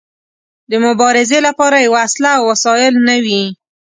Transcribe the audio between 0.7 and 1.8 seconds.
مبارزې لپاره